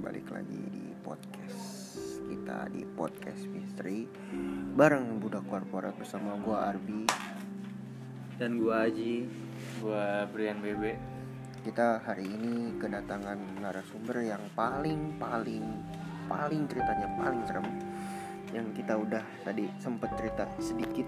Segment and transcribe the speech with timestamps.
[0.00, 1.92] balik lagi di podcast
[2.24, 4.08] kita di podcast misteri
[4.72, 7.04] bareng budak korporat bersama gua Arbi.
[8.40, 9.28] Dan gua Aji.
[9.84, 10.96] Gua Brian Bebe.
[11.60, 15.68] Kita hari ini kedatangan narasumber yang paling paling
[16.32, 17.68] paling ceritanya paling serem
[18.56, 21.04] yang kita udah tadi sempet cerita sedikit.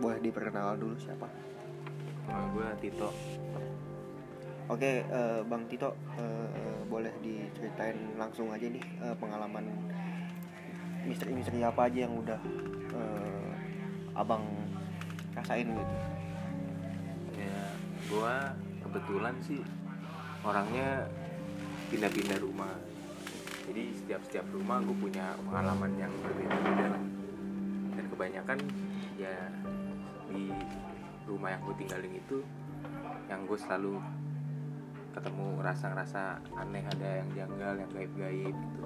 [0.00, 1.28] Boleh diperkenalkan dulu siapa?
[2.24, 3.12] Nama gua Tito
[4.68, 6.48] Oke, eh, Bang Tito, eh,
[6.88, 9.64] boleh diceritain langsung aja nih eh, pengalaman
[11.08, 12.40] misteri-misteri apa aja yang udah
[12.92, 13.50] eh,
[14.12, 14.44] abang
[15.36, 15.94] rasain gitu.
[17.38, 17.60] ya
[18.10, 18.50] gua
[18.82, 19.62] kebetulan sih
[20.42, 21.06] orangnya
[21.88, 22.74] pindah-pindah rumah
[23.68, 26.98] jadi setiap setiap rumah gue punya pengalaman yang berbeda-beda
[27.94, 28.58] dan kebanyakan
[29.20, 29.36] ya
[30.32, 30.50] di
[31.28, 32.38] rumah yang gue tinggalin itu
[33.28, 34.00] yang gue selalu
[35.18, 36.22] ketemu rasa-rasa
[36.54, 38.84] aneh ada yang janggal yang gaib-gaib gitu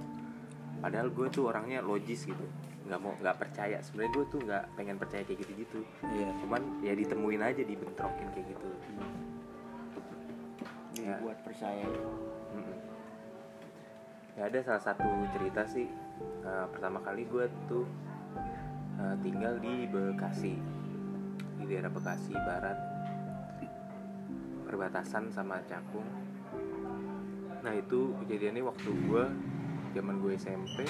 [0.81, 2.43] padahal gue tuh orangnya logis gitu
[2.83, 6.29] nggak mau nggak percaya sebenarnya gue tuh nggak pengen percaya kayak gitu-gitu Iya.
[6.43, 8.69] cuman ya ditemuin aja dibentrokin kayak gitu
[10.93, 11.17] Ya.
[11.19, 11.89] Buat percaya.
[12.53, 12.79] Mm-mm.
[14.37, 15.89] ya ada salah satu cerita sih
[16.45, 17.89] eh, pertama kali gue tuh
[19.01, 20.57] eh, tinggal di Bekasi
[21.57, 22.77] di daerah Bekasi Barat
[24.73, 26.09] perbatasan sama Cakung.
[27.61, 29.25] Nah itu kejadiannya waktu gue
[29.93, 30.89] zaman gue SMP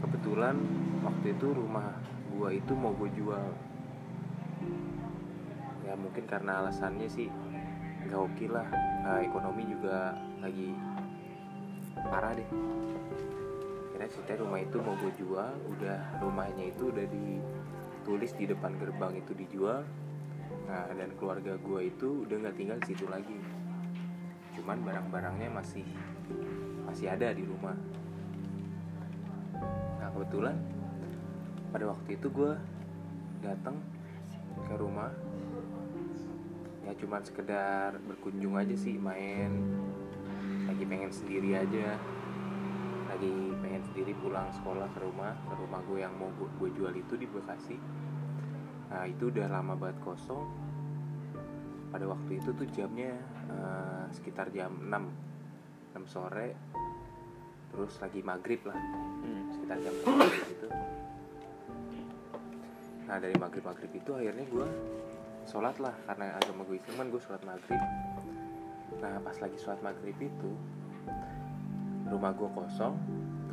[0.00, 0.56] kebetulan
[1.04, 1.92] waktu itu rumah
[2.32, 3.44] gue itu mau gue jual.
[5.84, 7.28] Ya mungkin karena alasannya sih
[8.08, 8.64] nggak oke lah.
[9.04, 10.72] Nah, ekonomi juga lagi
[12.08, 12.48] parah deh.
[13.92, 19.12] Kira cerita rumah itu mau gue jual udah rumahnya itu udah ditulis di depan gerbang
[19.20, 19.84] itu dijual
[20.68, 23.40] nah dan keluarga gue itu udah nggak tinggal di situ lagi.
[24.52, 25.88] Cuman barang-barangnya masih
[26.84, 27.72] masih ada di rumah.
[29.96, 30.60] Nah kebetulan
[31.72, 32.52] pada waktu itu gue
[33.40, 33.80] datang
[34.68, 35.08] ke rumah.
[36.84, 39.64] Ya cuman sekedar berkunjung aja sih main.
[40.68, 41.96] Lagi pengen sendiri aja.
[43.08, 45.32] Lagi pengen sendiri pulang sekolah ke rumah.
[45.48, 47.80] Ke rumah gue yang mau gue, jual itu di Bekasi
[48.88, 50.44] nah itu udah lama banget kosong.
[51.88, 53.16] Pada waktu itu tuh jamnya
[53.48, 56.56] eh, sekitar jam 6 6 sore.
[57.68, 58.78] Terus lagi maghrib lah.
[59.24, 59.44] Hmm.
[59.52, 60.68] sekitar jam 6 gitu.
[63.08, 64.66] Nah dari maghrib maghrib itu akhirnya gue
[65.48, 67.82] sholat lah karena agama gue Islam kan gue sholat maghrib.
[69.00, 70.50] Nah pas lagi sholat maghrib itu
[72.08, 72.94] rumah gue kosong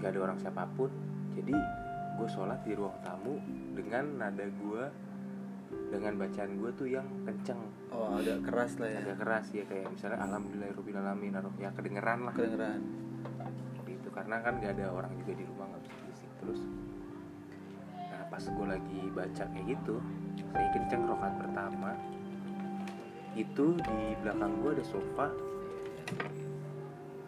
[0.03, 0.91] gak ada orang siapa pun.
[1.39, 1.55] Jadi
[2.15, 3.39] gue sholat di ruang tamu
[3.75, 4.83] dengan nada gue
[5.89, 7.61] dengan bacaan gue tuh yang kenceng.
[7.93, 8.99] Oh agak keras lah ya.
[9.05, 12.33] Agak keras ya kayak misalnya alhamdulillahirobbilalamin ya kedengeran lah.
[12.35, 12.81] Kedengeran.
[13.85, 16.61] Gitu karena kan gak ada orang juga di rumah nggak bisa berisik terus.
[17.95, 19.95] Nah pas gue lagi baca kayak gitu
[20.51, 21.91] saya kenceng rokat pertama
[23.35, 25.27] itu di belakang gue ada sofa.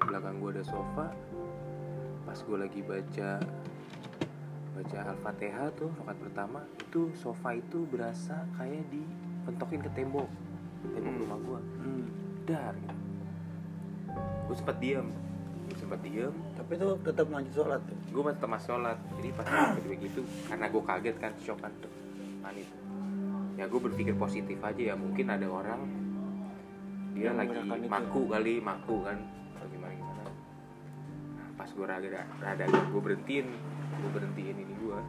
[0.07, 1.07] Belakang gue ada sofa.
[2.23, 3.31] Pas gue lagi baca
[4.77, 10.29] baca al-fatihah tuh rokat pertama itu sofa itu berasa kayak dipentokin ke tembok.
[10.93, 11.21] Tembok Hmm.
[11.25, 12.05] rumah gue hmm.
[12.45, 12.95] dar gitu.
[14.45, 15.07] gue sempat diem.
[15.67, 17.97] Gue sempat diem Tapi tuh tetap lanjut sholat tuh.
[18.13, 18.97] Gue masih sholat.
[19.17, 19.47] Jadi pas
[19.81, 21.93] tiba gitu karena gue kaget kan shock kan tuh.
[22.45, 22.77] Kan itu
[23.57, 24.95] ya gue berpikir positif aja ya.
[24.95, 25.81] Mungkin ada orang
[27.17, 27.89] dia Yang lagi menggerakkan itu.
[27.89, 29.17] maku kali maku kan.
[29.57, 30.21] Atau gimana gimana.
[31.33, 33.49] Nah, pas gue rada rada gue berhentiin
[33.97, 34.99] gue berhentiin ini gue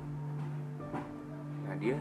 [1.69, 1.97] nah dia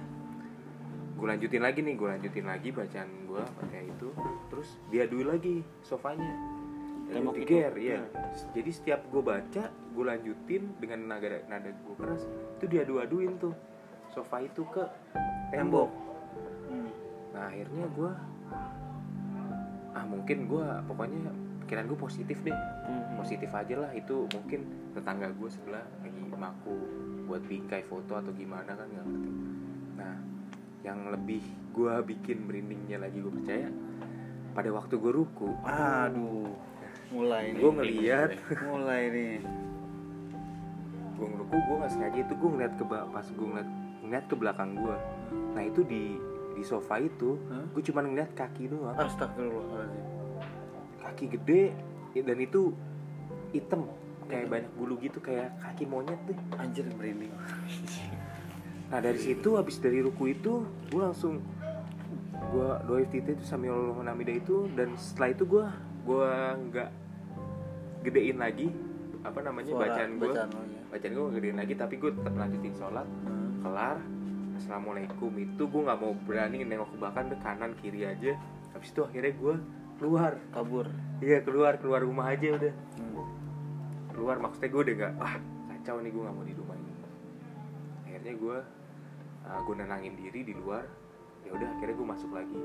[1.18, 4.10] gue lanjutin lagi nih gue lanjutin lagi bacaan gue pakai itu
[4.54, 6.30] terus diadui lagi sofanya.
[7.08, 7.64] Tembok itu?
[7.80, 8.04] ya
[8.52, 12.28] jadi setiap gue baca gue lanjutin dengan nada nada gue keras
[12.60, 13.56] itu diadu-aduin tuh
[14.12, 14.84] sofa itu ke
[15.50, 15.90] tembok.
[16.68, 16.92] Hmm.
[17.32, 18.12] nah akhirnya gue
[19.96, 21.32] ah mungkin gue pokoknya
[21.68, 22.56] pikiran gue positif deh.
[22.88, 23.20] Hmm.
[23.20, 24.64] positif aja lah itu mungkin
[24.96, 26.80] tetangga gue sebelah lagi maku
[27.28, 29.32] buat bingkai foto atau gimana kan nggak ngerti.
[30.00, 30.16] Nah
[30.88, 31.44] yang lebih
[31.76, 33.68] gue bikin merindingnya lagi gue percaya
[34.56, 36.56] pada waktu gue ruku Aduh
[37.12, 37.60] Mulai nih.
[37.60, 38.30] gue ngeliat
[38.64, 39.36] Mulai nih.
[41.20, 43.70] Gue ngeruku gue nggak sengaja itu gue ngeliat ke pas gue ngeliat
[44.08, 44.96] ngeliat ke belakang gue
[45.52, 46.16] nah itu di
[46.56, 47.66] di sofa itu Hah?
[47.76, 48.96] gue cuma ngeliat kaki doang.
[48.96, 50.07] Astagfirullahaladzim
[51.18, 51.74] kaki gede
[52.22, 52.78] dan itu
[53.50, 53.90] hitam.
[54.30, 56.38] Kayak banyak bulu gitu kayak kaki monyet deh.
[56.62, 57.34] Anjir merinding.
[58.94, 60.62] Nah dari situ habis dari ruku itu
[60.94, 61.42] gue langsung
[62.38, 65.66] gue doa iftitah itu sambil hamida itu dan setelah itu gue
[66.06, 66.30] gue
[66.70, 66.90] nggak
[68.06, 68.70] gedein lagi
[69.26, 70.82] apa namanya Suara, bacaan gue bacaan ya.
[70.88, 73.08] bacaan gue gedein lagi tapi gue tetap lanjutin sholat.
[73.26, 73.58] Hmm.
[73.66, 73.98] kelar
[74.62, 75.34] assalamualaikum.
[75.34, 78.38] Itu gue nggak mau berani nengok ke belakang ke kanan kiri aja.
[78.78, 79.56] Habis itu akhirnya gue
[79.98, 80.38] keluar.
[80.54, 80.88] Kabur.
[81.18, 82.74] Iya keluar keluar rumah aja udah.
[83.02, 83.26] Hmm.
[84.18, 85.36] keluar maksudnya gue udah nggak ah
[85.70, 86.94] kacau nih gue nggak mau di rumah ini.
[88.10, 88.58] Akhirnya gue
[89.46, 90.86] uh, gue nenangin diri di luar.
[91.46, 92.58] Ya udah akhirnya gue masuk lagi.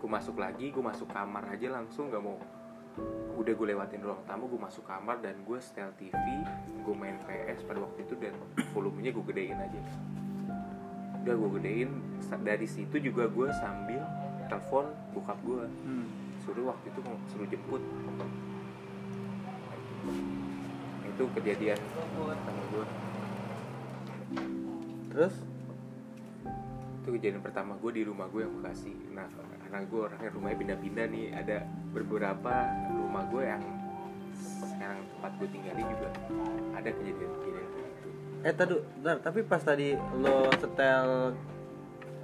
[0.00, 2.36] Gue masuk lagi gue masuk kamar aja langsung nggak mau.
[3.40, 6.44] Udah gue lewatin ruang tamu gue masuk kamar dan gue setel TV
[6.84, 8.36] gue main PS pada waktu itu dan
[8.76, 9.80] volumenya gue gedein aja.
[11.24, 11.90] Udah gue gedein
[12.44, 14.04] dari situ juga gue sambil
[14.50, 16.06] telepon bokap gue Hmm.
[16.42, 17.00] suruh waktu itu
[17.30, 17.82] suruh jemput.
[21.06, 22.84] Itu kejadian sama gue
[25.10, 25.34] terus?
[27.00, 28.92] Itu kejadian pertama gue di rumah gue yang Bekasi.
[29.12, 29.26] Nah
[29.66, 31.26] karena gue orangnya rumahnya pindah-pindah nih.
[31.36, 31.56] Ada
[31.92, 32.54] beberapa
[32.90, 33.62] rumah gue yang
[34.34, 36.08] sekarang tempat gue tinggalin juga.
[36.74, 38.08] Ada kejadian-kejadian gitu.
[38.40, 39.16] Eh tadi bentar.
[39.20, 41.36] Tapi pas tadi lo setel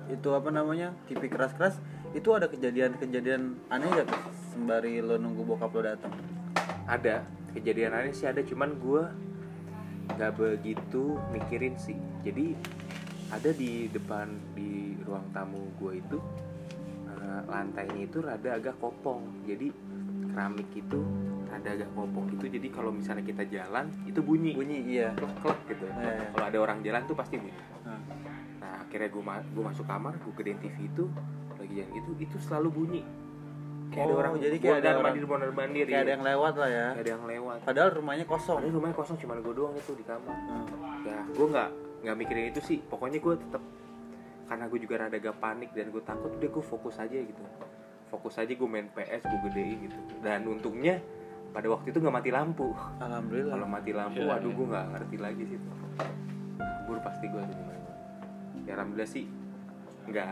[0.06, 0.94] itu apa namanya?
[1.10, 1.76] TV keras-keras
[2.12, 4.22] itu ada kejadian-kejadian aneh gak tuh
[4.54, 6.12] sembari lo nunggu bokap lo datang?
[6.86, 7.26] Ada
[7.56, 9.02] kejadian aneh sih ada cuman gue
[10.14, 11.98] nggak begitu mikirin sih.
[12.22, 12.54] Jadi
[13.34, 16.18] ada di depan di ruang tamu gue itu
[17.10, 19.42] eh, lantainya itu rada agak kopong.
[19.48, 19.72] Jadi
[20.30, 21.00] keramik itu
[21.48, 24.52] rada agak kopong itu jadi kalau misalnya kita jalan itu bunyi.
[24.54, 25.10] Bunyi iya.
[25.16, 25.84] Klek klek gitu.
[25.90, 26.30] Eh.
[26.36, 27.56] kalau ada orang jalan tuh pasti bunyi.
[27.82, 28.00] Nah,
[28.62, 31.10] nah akhirnya gue gue masuk kamar gue gedein TV itu
[31.66, 33.02] lagi jalan gitu itu selalu bunyi
[33.86, 36.68] kayak ada Oh, orang jadi kayak ada orang- mandir mandir kayak ada yang lewat lah
[36.68, 39.92] ya kayak ada yang lewat padahal rumahnya kosong Padahal rumahnya kosong cuma gue doang itu
[39.92, 40.34] di kamar.
[40.36, 40.66] Hmm.
[41.02, 42.78] Ya, gue nggak nggak mikirin itu sih.
[42.82, 43.62] Pokoknya gue tetap
[44.46, 47.42] karena gue juga rada agak panik dan gue takut udah gue fokus aja gitu.
[48.08, 49.98] Fokus aja gue main PS gue gedein gitu.
[50.18, 50.98] Dan untungnya
[51.50, 52.74] pada waktu itu nggak mati lampu.
[52.98, 54.56] alhamdulillah Kalau mati lampu, Iya, aduh iya.
[54.56, 55.58] gue nggak ngerti lagi sih.
[56.58, 57.90] Kabur pasti gue tuh gimana.
[58.62, 59.24] Ya alhamdulillah sih
[60.06, 60.26] nggak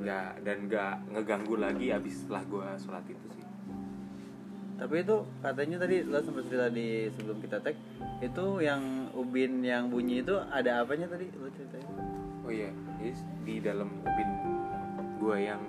[0.00, 3.46] Nggak dan nggak ngeganggu lagi abis setelah gue sholat itu sih.
[4.80, 7.76] tapi itu katanya tadi lo sempat cerita di sebelum kita tag
[8.24, 11.84] itu yang ubin yang bunyi itu ada apanya tadi lo ceritain
[12.50, 12.66] Oh iya,
[12.98, 13.12] jadi
[13.46, 14.30] di dalam ubin
[15.22, 15.62] gua yang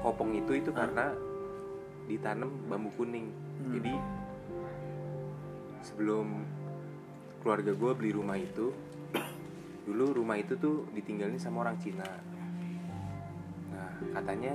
[0.00, 0.80] kopong itu itu Hah?
[0.80, 1.06] karena
[2.08, 3.28] ditanam bambu kuning.
[3.28, 3.76] Hmm.
[3.76, 3.94] Jadi
[5.84, 6.40] sebelum
[7.44, 8.72] keluarga gua beli rumah itu,
[9.88, 12.04] dulu rumah itu tuh ditinggalin sama orang Cina.
[13.72, 14.52] Nah, katanya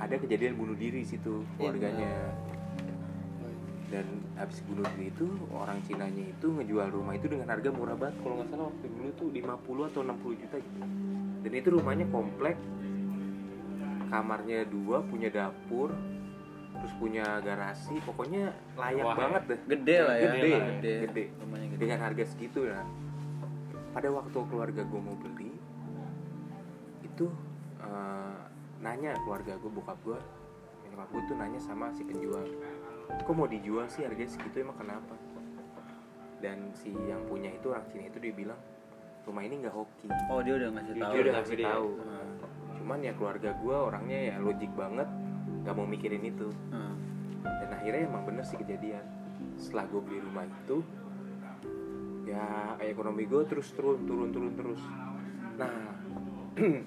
[0.00, 2.32] ada kejadian bunuh diri di situ keluarganya.
[3.86, 4.02] Dan
[4.34, 8.34] habis bunuh diri itu orang Cinanya itu ngejual rumah itu dengan harga murah banget kalau
[8.40, 10.78] nggak salah waktu dulu tuh 50 atau 60 juta gitu.
[11.46, 12.56] Dan itu rumahnya komplek,
[14.10, 15.94] kamarnya dua, punya dapur,
[16.74, 19.60] terus punya garasi, pokoknya layak Wah, banget deh.
[19.70, 21.24] gede lah ya Gede, gede, gede.
[21.38, 22.80] rumahnya gede Dengan harga segitu ya.
[23.96, 25.56] Pada waktu keluarga gue mau beli,
[27.00, 27.26] itu
[27.80, 28.40] eh,
[28.84, 30.18] nanya keluarga gue bokap gue,
[30.92, 32.44] nyokap gue tuh nanya sama si penjual,
[33.08, 35.16] kok mau dijual sih harganya segitu emang kenapa?
[36.44, 38.60] Dan si yang punya itu orang Cina itu dia bilang
[39.24, 40.06] rumah ini nggak hoki.
[40.28, 41.66] oh dia udah ngasih tahu Dia udah ngasih dia.
[41.66, 41.88] tahu.
[41.96, 42.28] Hmm.
[42.76, 45.08] Cuman ya keluarga gue orangnya ya logik banget,
[45.64, 46.52] nggak mau mikirin itu.
[46.68, 46.94] Hmm.
[47.42, 49.02] Dan akhirnya emang bener sih kejadian.
[49.56, 50.84] Setelah gue beli rumah itu,
[52.26, 54.82] ya ekonomi gue terus turun turun turun terus.
[55.56, 55.94] Nah,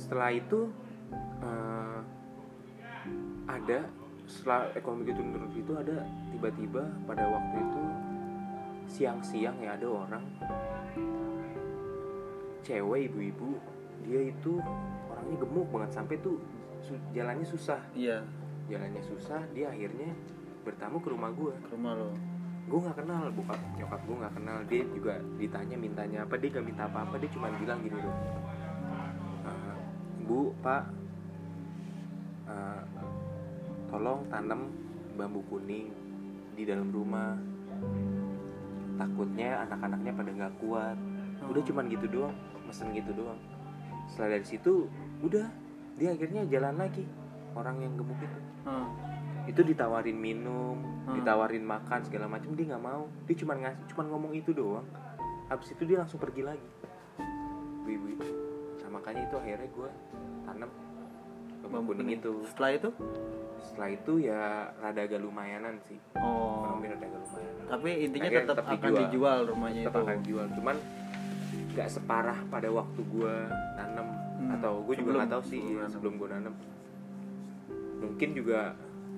[0.00, 0.72] setelah itu
[1.44, 2.00] eh,
[3.46, 3.78] ada
[4.24, 5.96] setelah ekonomi gue turun turun itu ada
[6.32, 7.82] tiba-tiba pada waktu itu
[8.86, 10.24] siang-siang ya ada orang
[12.64, 13.60] cewek ibu-ibu
[14.08, 14.58] dia itu
[15.12, 16.40] orangnya gemuk banget sampai tuh
[16.80, 17.78] su- jalannya susah.
[17.92, 18.24] Iya.
[18.66, 20.10] Jalannya susah dia akhirnya
[20.66, 22.10] bertamu ke rumah gue ke rumah lo
[22.66, 24.58] gue nggak kenal bokap nyokap gue nggak kenal.
[24.66, 28.16] Dia juga ditanya mintanya apa dia gak minta apa apa dia cuma bilang gini loh
[29.46, 29.76] "Eh,
[30.26, 30.84] bu pak
[32.50, 32.82] eh,
[33.86, 34.70] tolong tanam
[35.14, 35.94] bambu kuning
[36.58, 37.38] di dalam rumah.
[38.96, 40.96] Takutnya anak-anaknya pada nggak kuat.
[41.46, 42.34] Udah cuman gitu doang
[42.66, 43.38] mesen gitu doang.
[44.10, 44.90] Setelah dari situ
[45.22, 45.46] udah
[45.96, 47.06] dia akhirnya jalan lagi
[47.56, 48.88] orang yang gemuk itu Hmm.
[49.46, 51.14] itu ditawarin minum, Hmm.
[51.14, 53.06] ditawarin makan segala macam dia nggak mau.
[53.24, 54.82] Dia cuma ngasih, cuma ngomong itu doang.
[55.46, 56.68] Habis itu dia langsung pergi lagi.
[57.80, 58.26] Ibu-ibu itu.
[58.80, 59.90] Nah, makanya itu akhirnya gue
[60.44, 60.70] tanam
[61.64, 62.32] bambu kuning itu.
[62.44, 62.90] setelah itu
[63.58, 64.42] Setelah itu ya
[64.76, 65.98] rada agak lumayanan sih.
[66.14, 67.64] oh Ekonomi rada agak lumayanan.
[67.68, 69.00] tapi intinya Akhirnya tetap, tetap akan dijual.
[69.00, 70.76] dijual rumahnya Tetap itu akan jual, cuman
[71.68, 73.34] nggak separah pada waktu gue
[73.74, 74.50] nanam Hmm.
[74.52, 75.90] atau gue juga nggak tahu sih sebelum nanam.
[75.90, 76.54] sebelum gue nanam.
[78.06, 78.60] Mungkin juga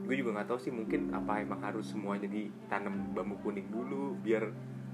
[0.01, 4.49] gue juga nggak tahu sih mungkin apa emang harus semuanya ditanam bambu kuning dulu biar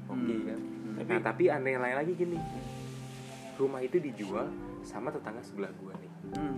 [0.05, 0.43] oke Hmm.
[0.45, 0.61] kan
[0.95, 2.39] Tapi- nah tapi aneh lain lagi gini
[3.55, 6.57] rumah itu dijual sama tetangga sebelah gue nih Hmm.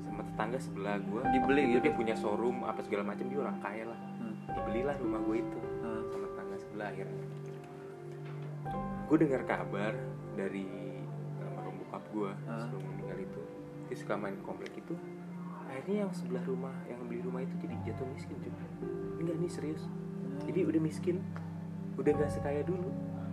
[0.00, 1.82] sama tetangga sebelah gue Dibeli itu gitu?
[1.82, 4.34] dia punya showroom apa segala macam dia orang kaya lah Hmm.
[4.48, 6.02] dibelilah rumah gue itu Hmm.
[6.06, 7.24] sama tetangga sebelah akhirnya
[9.08, 9.92] gue dengar kabar
[10.34, 10.66] dari
[11.40, 12.62] almarhum bokap gue Ah.
[12.62, 13.40] sebelum meninggal itu
[13.84, 14.94] dia suka main komplek itu
[15.68, 18.52] akhirnya yang sebelah rumah yang beli rumah itu jadi jatuh miskin cuy
[19.18, 19.82] enggak nih serius
[20.42, 21.16] jadi udah miskin
[21.94, 22.88] udah nggak sekaya dulu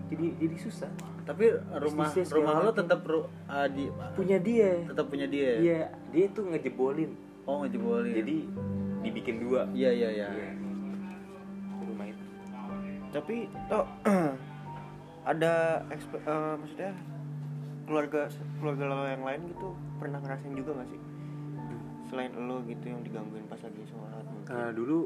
[0.05, 0.91] jadi jadi susah
[1.25, 5.57] Tapi rumah Bisnisnya rumah lo tetap ru- ah, di punya dia tetap punya dia.
[5.57, 5.89] ya?
[6.13, 7.09] dia tuh ngejebolin
[7.45, 8.13] Oh ngejebolin.
[8.13, 8.37] jadi
[9.01, 10.27] dibikin dua Iya iya iya.
[10.29, 10.49] Iya.
[11.79, 12.23] rumah itu
[13.09, 13.85] tapi toh
[15.25, 15.53] ada
[15.89, 16.91] ekspe- eh, maksudnya
[17.85, 18.21] keluarga
[18.59, 20.99] keluarga lo yang lain gitu pernah ngerasain juga gak sih
[22.09, 24.51] selain lo gitu yang digangguin pas lagi sholat mungkin?
[24.51, 24.97] Eh, dulu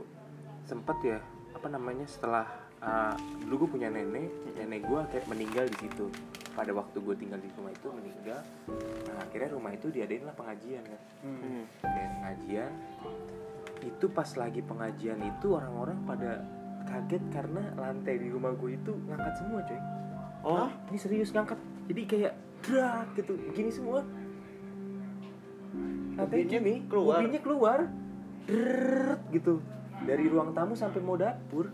[0.67, 1.19] sempet ya
[1.55, 2.45] apa namanya setelah
[2.79, 3.15] eh,
[3.45, 6.05] dulu gue punya nenek nenek gue kayak meninggal di situ.
[6.53, 8.41] Pada waktu gue tinggal di rumah itu meninggal
[9.07, 11.01] nah akhirnya rumah itu diadain lah pengajian kan.
[11.23, 11.63] Hmm.
[11.81, 12.71] dan pengajian
[13.79, 16.43] itu pas lagi pengajian itu orang-orang pada
[16.83, 19.81] kaget karena lantai di rumah gue itu ngangkat semua coy.
[20.43, 20.69] Oh?
[20.91, 21.59] Ini serius ngangkat?
[21.91, 23.33] Jadi kayak drak gitu.
[23.51, 24.03] Begini semua
[26.19, 27.17] Mobilnya gini keluar.
[27.23, 27.79] mobilnya keluar.
[28.49, 29.53] Drrrrt gitu.
[30.03, 31.69] Dari ruang tamu sampai mau dapur.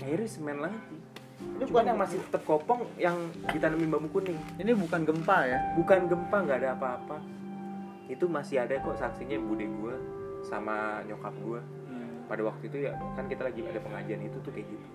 [0.00, 0.96] Akhirnya semen lagi.
[1.40, 3.16] Ini bukan yang masih tetap kopong yang
[3.48, 5.58] ditanamin bambu kuning Ini bukan gempa ya?
[5.72, 7.16] bukan gempa nggak ada apa-apa.
[8.12, 9.94] Itu masih ada kok saksinya bude gue
[10.44, 11.60] sama nyokap gue
[12.30, 14.86] pada waktu itu ya kan kita lagi ada pengajian itu tuh kayak gitu.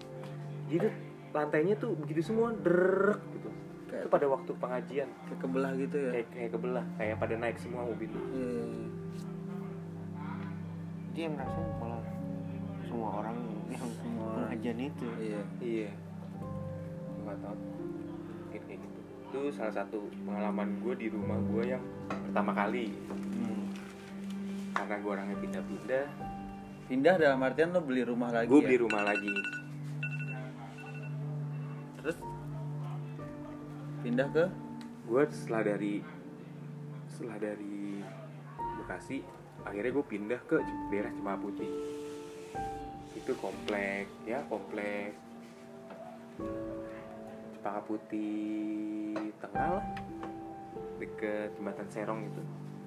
[0.72, 0.88] Jadi
[1.36, 3.50] lantainya tuh begitu semua derek gitu
[3.96, 6.12] Kayak- itu pada waktu pengajian Kayak kebelah gitu ya?
[6.12, 8.66] kayak kayak kebelah kayak pada naik semua mobil Iya.
[11.14, 12.04] dia ngerasain malah
[12.82, 15.42] semua orang yang Semua pengajian itu Iya.
[15.60, 15.90] iya
[17.18, 22.52] nggak tahu mungkin kayak gitu itu salah satu pengalaman gue di rumah gue yang pertama
[22.54, 22.92] kali
[23.34, 23.66] Hmm.
[24.74, 26.06] karena gue orangnya pindah-pindah
[26.86, 28.66] Pindah dalam artian lo beli rumah lagi gue ya?
[28.70, 29.34] beli rumah lagi
[34.06, 34.46] pindah ke?
[35.10, 36.06] Gue setelah dari
[37.10, 38.06] setelah dari
[38.78, 39.26] Bekasi
[39.66, 40.62] akhirnya gue pindah ke
[40.94, 41.72] daerah Cempaka Putih.
[43.18, 45.18] Itu komplek ya komplek
[47.58, 49.86] Cempaka Putih tengah lah.
[51.02, 52.42] Deket jembatan Serong itu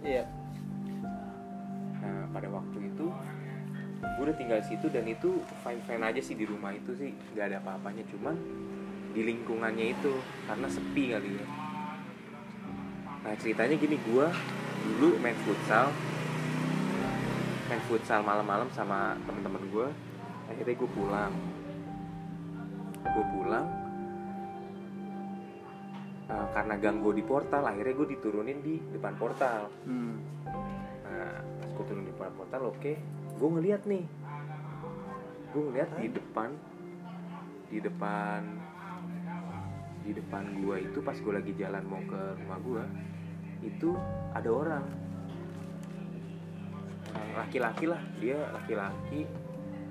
[0.07, 0.25] Iya.
[1.99, 3.11] nah pada waktu itu
[3.99, 7.11] gue udah tinggal di situ dan itu fine fine aja sih di rumah itu sih.
[7.35, 8.39] Nggak ada apa-apanya cuman
[9.13, 10.13] di lingkungannya itu
[10.45, 11.47] karena sepi kali ya.
[13.25, 14.27] Nah ceritanya gini gue
[14.79, 15.91] dulu main futsal
[17.69, 19.89] main futsal malam-malam sama temen-temen gue
[20.49, 21.33] akhirnya gue pulang.
[23.09, 23.67] Gue pulang
[26.29, 29.73] eh, karena ganggu di portal akhirnya gue diturunin di depan portal.
[29.85, 30.21] Hmm.
[31.09, 32.93] Nah, pas gue turun di depan portal, oke,
[33.41, 34.05] gue ngeliat nih,
[35.57, 36.51] gue ngeliat di depan,
[37.73, 38.58] di depan,
[40.09, 42.85] di depan gua itu pas gue lagi jalan mau ke rumah gua,
[43.61, 43.93] itu
[44.33, 44.85] ada orang,
[47.09, 49.25] Orang laki-laki lah, dia laki-laki,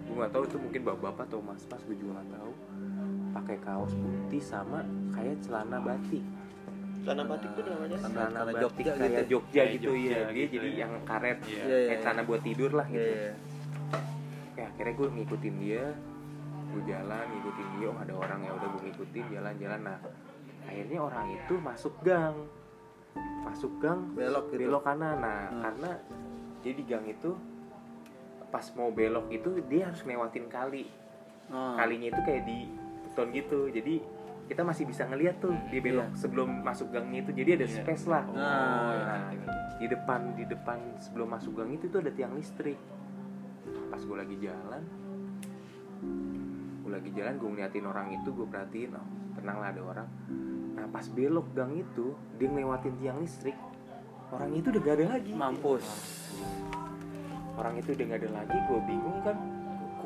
[0.04, 2.52] gue nggak tahu itu mungkin bapak-bapak atau mas-mas, gue juga nggak tahu,
[3.34, 4.82] pakai kaos putih sama
[5.12, 6.24] kayak celana batik
[6.98, 9.24] celana batik tuh namanya Celana- celana celana batik Jogja kayak gitu ya?
[9.24, 10.76] Jogja Kayak gitu Jogja ya dia gitu jadi ya.
[10.78, 11.48] yang karet Iya.
[11.48, 11.96] Iya, kayak iya.
[12.04, 13.32] celana buat tidur lah gitu Iya.
[14.48, 15.86] Oke, akhirnya gue ngikutin dia
[16.68, 20.00] gue jalan ngikutin dia oh ada orang ya udah gue ngikutin jalan-jalan nah
[20.64, 22.36] akhirnya orang itu masuk gang
[23.42, 24.68] masuk gang Belok gitu.
[24.68, 25.62] belok kanan nah Hmm.
[25.64, 25.92] karena
[26.60, 27.32] jadi gang itu
[28.48, 30.86] pas mau belok itu dia harus lewatin kali
[31.48, 31.76] Oh.
[31.76, 32.68] kalinya itu kayak di
[33.02, 34.04] beton gitu jadi
[34.46, 36.20] kita masih bisa ngeliat tuh dia belok Iya.
[36.20, 37.76] sebelum masuk gangnya itu jadi ada Iya.
[37.78, 39.32] space lah Oh, Nah, Nah,
[39.78, 42.76] di depan di depan sebelum masuk gang itu tuh ada tiang listrik
[43.88, 44.84] pas gue lagi jalan
[46.88, 49.04] gue lagi jalan gue ngeliatin orang itu gue perhatiin oh
[49.36, 50.08] tenang lah ada orang.
[50.72, 53.60] Nah pas belok gang itu dia ngelewatin tiang listrik.
[54.32, 55.32] Orang itu udah gak ada lagi.
[55.36, 55.84] Mampus.
[57.60, 59.38] orang itu udah gak ada lagi gue bingung kan.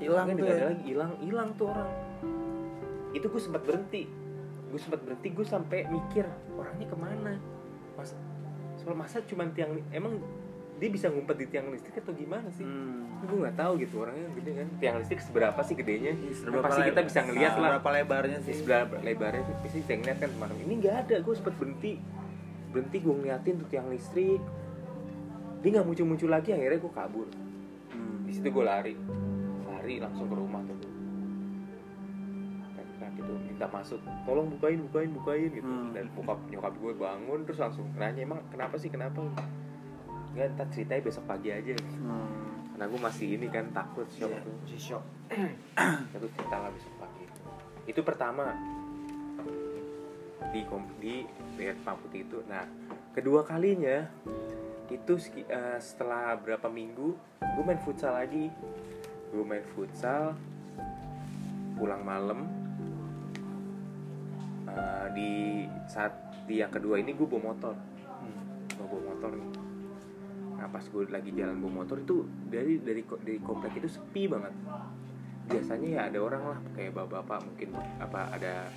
[0.02, 0.58] Hilang tuh gak ya?
[0.58, 0.84] ada lagi?
[0.90, 1.90] Hilang hilang tuh orang.
[3.14, 4.04] Itu gue sempat berhenti.
[4.74, 6.26] Gue sempat berhenti gue sampai mikir
[6.58, 7.34] orangnya ke mana?
[7.94, 8.18] Masa
[8.82, 10.18] soal masa cuman tiang emang
[10.82, 12.66] dia bisa ngumpet di tiang listrik atau gimana sih?
[12.66, 13.22] Hmm.
[13.22, 14.68] gue nggak tahu gitu orangnya gede kan.
[14.82, 16.18] Tiang listrik seberapa sih gedenya?
[16.18, 17.70] Kan seberapa pasti kita bisa ngeliat lah.
[17.78, 18.54] Seberapa lebarnya sih?
[18.58, 20.56] sebelah lebarnya tuh pasti bisa ngeliat kan kemarin.
[20.66, 21.94] Ini nggak ada gue sempet berhenti.
[22.74, 24.42] Berhenti gue ngeliatin tuh tiang listrik.
[25.62, 27.28] Dia nggak muncul muncul lagi akhirnya gue kabur.
[28.26, 28.98] Di situ gue lari.
[29.70, 30.78] Lari langsung ke rumah tuh.
[32.74, 34.02] Teriak gitu minta masuk.
[34.26, 35.70] Tolong bukain bukain bukain gitu.
[35.70, 35.94] Hmm.
[35.94, 38.90] dan bokap nyokap gue bangun terus langsung nanya emang kenapa sih?
[38.90, 39.22] Kenapa
[40.32, 41.76] nggak ntar ceritanya besok pagi aja.
[41.76, 42.50] Hmm.
[42.72, 44.56] karena gue masih ini kan takut shock Iya, tuh.
[44.66, 45.04] si shock.
[46.18, 47.26] Itu cerita lah besok pagi.
[47.86, 48.58] Itu pertama.
[50.50, 50.66] Di
[50.98, 51.16] di
[51.56, 52.42] Bayar Putih itu.
[52.50, 52.66] Nah
[53.14, 54.10] kedua kalinya
[54.90, 55.14] itu
[55.46, 58.50] eh, setelah berapa minggu gue main futsal lagi.
[59.30, 60.34] Gue main futsal
[61.78, 62.50] pulang malam.
[64.66, 65.32] Eh, di
[65.86, 66.18] saat
[66.50, 67.76] di yang kedua ini gue bawa motor.
[68.74, 69.71] Gue bawa motor nih
[70.62, 74.54] nah pas gue lagi jalan bawa motor itu dari dari dari komplek itu sepi banget.
[75.50, 78.70] Biasanya ya ada orang lah kayak bapak-bapak mungkin apa ada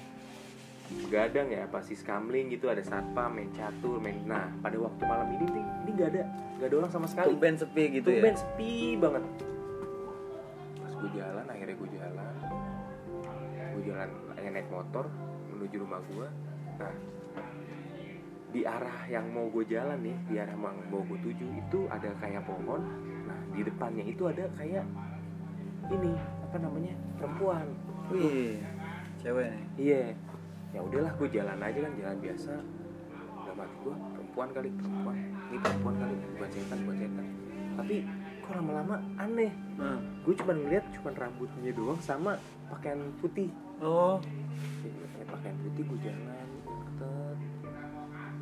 [1.05, 5.33] begadang ya apa si skamling gitu ada satpam main catur main nah pada waktu malam
[5.33, 6.23] ini nih ini gak ada
[6.61, 7.37] gak ada orang sama sekali.
[7.37, 8.21] Tumben sepi gitu ya.
[8.21, 9.23] Tumben sepi banget.
[10.81, 12.35] Pas gue jalan akhirnya gue jalan.
[13.77, 14.09] Gue jalan
[14.41, 15.05] hanya naik motor
[15.53, 16.29] menuju rumah gue
[16.75, 16.93] nah
[18.55, 22.07] di arah yang mau gue jalan nih di arah yang mau gue tuju itu ada
[22.23, 22.87] kayak pohon.
[23.27, 24.87] Nah di depannya itu ada kayak
[25.91, 27.67] ini apa namanya perempuan.
[28.15, 28.63] Wih,
[29.19, 29.65] cewek nih.
[29.75, 30.03] iya.
[30.71, 32.53] Ya udahlah gue jalan aja kan jalan biasa.
[33.43, 35.17] Udah mati gue perempuan kali perempuan.
[35.51, 37.27] Ini perempuan kali bukan setan bukan setan.
[37.75, 37.97] Tapi
[38.39, 39.51] kok lama-lama aneh.
[39.75, 39.99] Hmm.
[40.23, 42.39] gue cuma ngeliat cuma rambutnya doang sama
[42.71, 43.51] pakaian putih.
[43.83, 44.23] Oh,
[45.19, 46.44] Kayak pakaian putih gue jalan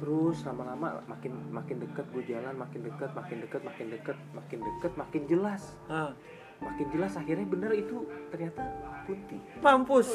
[0.03, 4.93] terus lama-lama makin makin deket gue jalan makin deket makin deket makin deket makin deket
[4.99, 5.63] makin jelas.
[5.87, 6.11] Ah,
[6.59, 8.67] makin jelas akhirnya bener itu ternyata
[9.07, 10.09] putih mampus.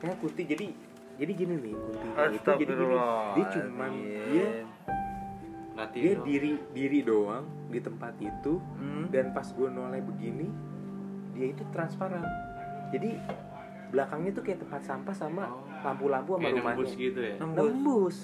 [0.00, 0.66] kayak putih jadi
[1.16, 2.96] jadi gini nih kuntinya itu jadi gini
[3.32, 3.92] dia cuman
[4.28, 4.46] dia
[5.72, 8.60] Berarti dia diri diri doang di tempat itu.
[8.76, 9.08] Hmm.
[9.08, 10.52] dan pas gue noleh begini
[11.32, 12.20] dia itu transparan.
[12.92, 13.16] Jadi
[13.88, 15.64] belakangnya tuh kayak tempat sampah sama Oh.
[15.80, 16.76] lampu-lampu sama kayak rumahnya.
[16.76, 17.34] nembus gitu ya?
[17.40, 17.64] Nembus.
[17.64, 18.16] nembus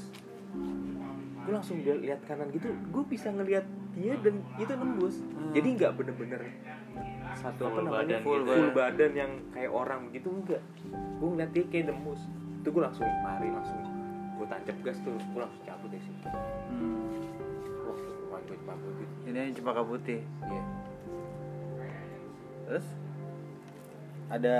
[1.48, 5.50] gue langsung lihat kanan gitu gue bisa ngelihat dia dan itu nembus Hmm.
[5.50, 6.40] jadi nggak bener-bener
[7.34, 8.68] satu apa Full namanya badan full, gitu ya.
[8.70, 10.60] badan yang kayak orang gitu enggak
[11.16, 12.20] gue ngeliat dia kayak nembus
[12.54, 13.80] itu gue langsung lari langsung
[14.36, 16.28] gue tancap gas tuh gue langsung cabut dari situ
[16.68, 17.00] Hmm.
[17.82, 20.20] wah rumah gue cuma putih Ini yang cempaka putih.
[20.44, 20.62] iya
[22.66, 22.86] Terus?
[24.28, 24.56] ada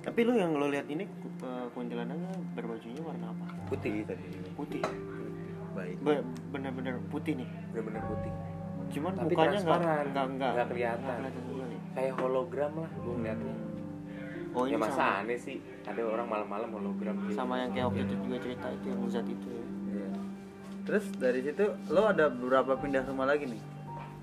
[0.00, 1.04] tapi lu yang lo lihat ini
[1.42, 4.24] uh, kuntilanaknya berbajunya warna apa putih tadi
[4.56, 4.80] putih
[5.74, 5.96] Baik.
[6.02, 7.48] Be- bener-bener putih nih.
[7.70, 8.32] Bener-bener putih.
[8.90, 11.16] Cuman Tapi mukanya nggak nggak nggak Nggak kelihatan.
[11.90, 13.54] kayak hologram lah gue ngeliatnya
[14.54, 15.58] oh ya ini masa sama, aneh sih.
[15.86, 17.34] Ada orang malam-malam hologram gitu.
[17.38, 19.64] sama yang kayak waktu itu juga cerita itu yang zat itu ya.
[19.90, 20.08] Iya.
[20.86, 23.62] Terus dari situ lo ada beberapa pindah rumah lagi nih.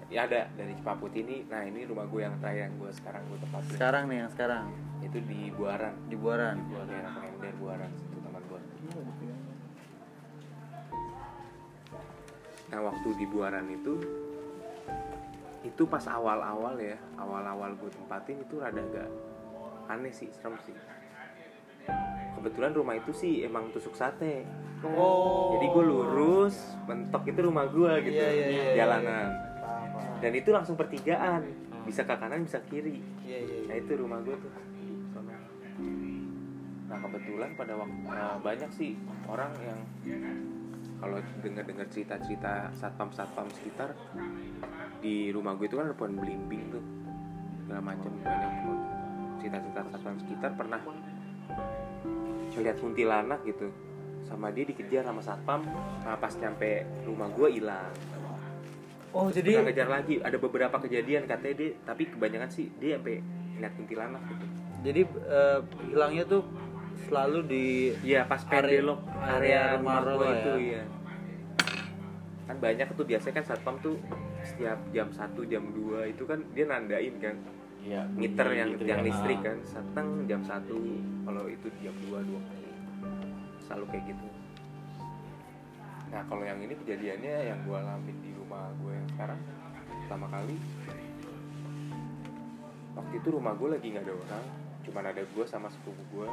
[0.08, 0.48] ya ada.
[0.56, 1.44] Dari Cipaput ini.
[1.48, 3.72] Nah ini rumah gue yang terakhir yang gue sekarang gue tempatin.
[3.72, 4.66] Sekarang nih yang sekarang?
[5.04, 5.94] Itu di Buaran.
[6.08, 6.56] Di Buaran.
[6.68, 7.92] gue daerah Klender Buaran
[12.68, 13.96] nah waktu di Buaran itu
[15.64, 19.10] itu pas awal-awal ya awal-awal gue tempatin itu rada agak
[19.88, 20.76] aneh sih serem sih.
[22.36, 24.44] Kebetulan rumah itu sih emang tusuk sate.
[24.86, 25.58] Oh.
[25.58, 29.34] jadi gue lurus mentok itu rumah gue gitu Iya, iya, iya, jalanan.
[30.22, 31.50] dan itu langsung pertigaan
[31.82, 33.02] bisa ke kanan bisa kiri.
[33.26, 33.58] Iya iya.
[33.66, 34.52] nah itu rumah gue tuh
[36.88, 38.92] nah kebetulan pada waktu eh, banyak sih
[39.28, 39.80] orang yang
[40.98, 43.94] kalau dengar-dengar cerita-cerita satpam-satpam sekitar
[44.98, 46.84] di rumah gue itu kan ada pohon belimbing tuh.
[47.66, 48.52] Segala macam banyak
[49.38, 50.82] cerita-cerita satpam sekitar pernah
[52.58, 53.70] lihat kuntilanak gitu.
[54.26, 55.62] Sama dia dikejar sama satpam
[56.02, 57.94] nah pas nyampe rumah gue hilang.
[59.14, 60.16] Oh jadi pernah ngejar lagi.
[60.20, 63.22] Ada beberapa kejadian katanya dia tapi kebanyakan sih dia sampai
[63.58, 64.46] ngeliat kuntilanak gitu.
[64.86, 66.42] Jadi eh, hilangnya tuh
[67.00, 67.66] selalu di
[68.02, 70.34] iya pas Area- pendelok area area rumah rumah lo gua ya.
[70.34, 70.84] itu iya
[72.44, 73.96] kan banyak tuh biasanya kan satpam tuh
[74.42, 77.36] setiap jam 1 jam 2 itu kan dia nandain kan
[77.78, 79.06] Iya, meter yang gitu yang ya.
[79.06, 80.68] listrik kan seteng jam 1
[81.24, 82.72] kalau itu jam 2 dua kali
[83.62, 84.28] selalu kayak gitu
[86.08, 89.40] nah kalau yang ini kejadiannya yang gue alamin di rumah gue yang sekarang
[90.02, 90.56] pertama kali
[92.94, 94.46] waktu itu rumah gue lagi nggak ada orang
[94.84, 96.28] cuman ada gue sama sepupu gue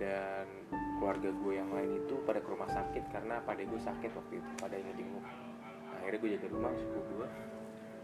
[0.00, 0.46] dan
[0.98, 4.50] keluarga gue yang lain itu pada ke rumah sakit karena pada gue sakit waktu itu
[4.56, 7.28] pada yang jenguk nah, akhirnya gue jaga rumah sepupu gue.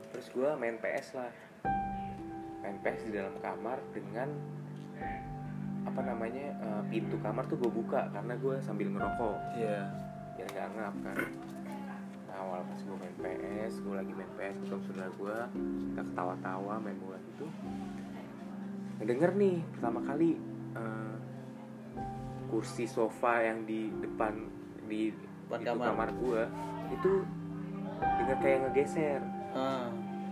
[0.09, 1.33] Terus gue main PS lah.
[2.65, 4.29] Main PS di dalam kamar dengan
[5.87, 9.39] apa namanya eh, pintu kamar tuh gue buka karena gue sambil ngerokok.
[9.57, 9.81] Iya.
[10.39, 11.19] biar nggak ngap kan.
[12.31, 15.37] Nah awal pas gue main PS gue lagi main PS ketemu saudara gue
[15.91, 17.47] kita ketawa-tawa main bola gitu.
[19.03, 20.39] Ngedenger nih pertama kali
[20.79, 21.18] eh,
[22.49, 24.33] kursi sofa yang di depan
[24.85, 25.13] di
[25.45, 25.87] Depan itu kamar.
[25.87, 26.43] kamar gue
[26.91, 27.13] itu
[27.99, 29.89] denger kayak ngegeser Ah.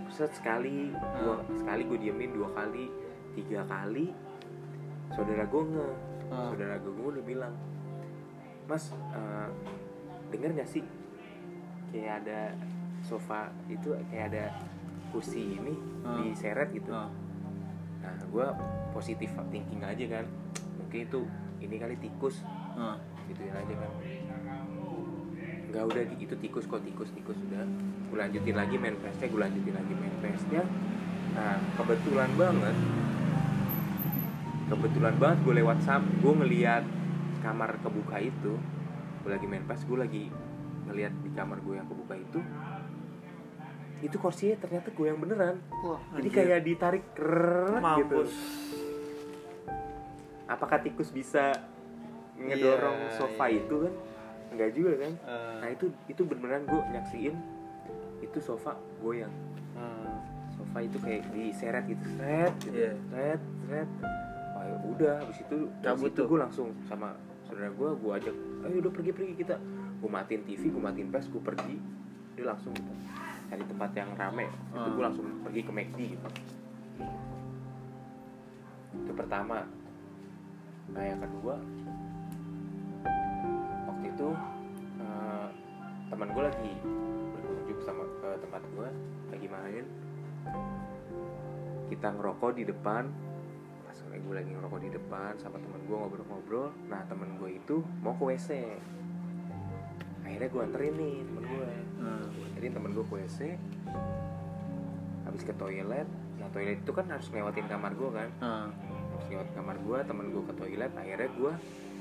[0.07, 2.89] set sekali dua sekali gue diemin dua kali
[3.33, 4.13] tiga kali
[5.11, 5.89] saudara gue nge
[6.27, 6.49] Ah.
[6.49, 7.55] saudara gue udah bilang
[8.65, 9.49] mas eh,
[10.29, 10.85] denger gak sih
[11.89, 12.53] kayak ada
[13.01, 14.45] sofa itu kayak ada
[15.11, 16.17] kursi ini Ah.
[16.19, 17.09] diseret gitu Ah.
[18.01, 18.47] nah gue
[18.93, 20.25] positif thinking aja kan
[20.77, 21.21] mungkin itu
[21.61, 22.43] ini kali tikus
[22.77, 22.97] Ah.
[23.27, 23.91] gituin aja kan
[25.67, 27.65] nggak udah itu tikus kok tikus tikus udah
[28.07, 30.15] gue lanjutin lagi main gue lanjutin lagi main
[31.37, 32.77] nah kebetulan banget
[34.67, 36.85] kebetulan banget gue lewat sam gue ngeliat
[37.45, 38.55] kamar kebuka itu
[39.23, 40.25] gue lagi main PS gue lagi
[40.87, 42.41] ngeliat di kamar gue yang kebuka itu
[44.05, 46.37] itu kursinya ternyata gue yang beneran Wah, jadi Anjir.
[46.37, 48.17] kayak ditarik keret gitu.
[50.47, 51.51] Apakah tikus bisa
[52.39, 53.59] ngedorong Iya, sofa iya.
[53.65, 53.95] itu kan?
[54.55, 55.13] Enggak juga kan?
[55.27, 55.59] Ah.
[55.65, 57.35] nah itu itu beneran gue nyaksiin
[58.23, 59.33] itu sofa goyang.
[59.77, 60.23] Ah.
[60.57, 62.05] sofa itu kayak diseret gitu.
[62.17, 62.77] Seret gitu.
[62.77, 62.93] Iya.
[63.13, 63.89] seret seret.
[64.57, 67.13] Wah ya udah habis itu Cabut itu gue langsung sama
[67.45, 68.35] saudara gue gue ajak
[68.67, 69.57] ayo udah pergi pergi kita.
[70.01, 71.77] Gue matiin TV gue matiin PS gue pergi.
[72.37, 72.93] Dia langsung gitu
[73.47, 74.47] cari tempat yang rame.
[74.75, 76.27] Itu gue langsung pergi ke McD gitu.
[78.97, 79.67] Itu pertama
[80.95, 81.55] nah yang kedua
[83.87, 84.29] waktu itu
[84.99, 85.49] eh,
[86.07, 86.73] teman gue lagi
[87.35, 88.89] berkunjung sama ke tempat gue
[89.27, 89.85] lagi main.
[91.87, 93.05] Kita ngerokok di depan
[93.87, 96.71] pas gue lagi ngerokok di depan sama temen gue ngobrol-ngobrol.
[96.87, 98.51] Nah temen gue itu mau ke WC
[100.27, 102.23] akhirnya gue anterin nih temen gue Ah.
[102.27, 103.39] gue anterin temen gue ke WC
[105.23, 108.29] habis ke toilet nah toilet itu kan harus ngelewatin kamar gue kan.
[108.43, 108.67] Ah.
[109.29, 111.53] Lewat kamar gue temen gue ke toilet akhirnya gue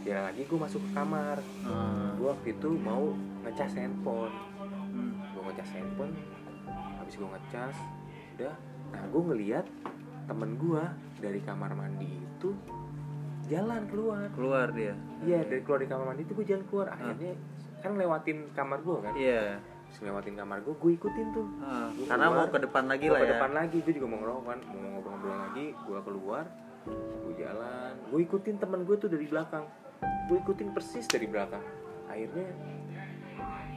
[0.06, 1.38] jalan lagi gue masuk ke kamar.
[1.66, 2.14] Ah.
[2.14, 3.04] gue waktu itu mau
[3.42, 4.34] ngecas handphone.
[4.96, 5.14] Hmm.
[5.34, 6.14] gue ngecas handphone
[6.98, 7.76] habis gue ngecas
[8.38, 8.56] udah.
[8.94, 9.66] Nah gue ngeliat
[10.26, 10.84] temen gue
[11.18, 12.50] dari kamar mandi itu
[13.46, 14.26] jalan keluar.
[14.34, 14.94] Keluar dia.
[15.22, 16.88] iya dari keluar dari kamar mandi itu gue jalan keluar.
[16.92, 17.34] Akhirnya
[17.82, 19.14] kan lewatin kamar gue kan?
[19.14, 19.58] Iya.
[19.86, 21.48] Terus lewatin kamar gue gue ikutin tuh.
[21.62, 23.32] Ah, Gua karena keluar, mau ke depan lagi lah ke ya.
[23.38, 24.60] depan lagi gue juga mau ngerokok kan?
[24.70, 26.46] Mau ngobrol-ngobrol lagi gue keluar
[26.86, 27.94] gue jalan.
[28.10, 29.66] Gue ikutin temen gue tuh dari belakang.
[30.30, 31.62] Gue ikutin persis dari belakang.
[32.06, 32.48] Akhirnya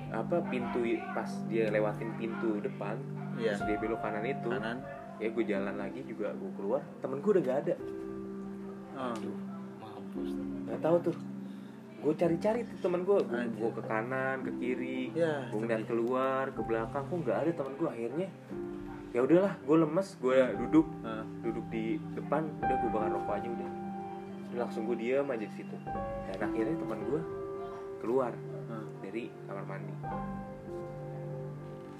[0.08, 0.80] apa pintu
[1.12, 2.96] pas dia lewatin pintu depan
[3.36, 3.54] Iya.
[3.54, 4.80] terus dia belok kanan itu Kanan.
[5.20, 6.82] ya gue jalan lagi juga gue keluar.
[7.04, 7.74] Temen gue udah gak ada.
[8.98, 9.14] Ah.
[9.78, 10.30] mampus
[10.66, 11.16] nggak tahu tuh.
[11.98, 15.02] Gue cari-cari tuh temen gue gue ke kanan ke kiri.
[15.14, 17.04] Ya, gue ngeliat keluar ke belakang.
[17.06, 18.28] Kok nggak ada temen gue akhirnya
[19.08, 20.86] ya udahlah gue lemes gue duduk.
[21.00, 21.24] Ah.
[21.40, 23.70] duduk di depan udah gue bakar rokok aja udah.
[24.52, 25.76] Udah langsung gue diam aja di situ.
[26.28, 27.20] Dan akhirnya teman gue
[28.00, 28.32] keluar
[28.68, 28.84] Ah.
[29.00, 29.94] dari kamar mandi.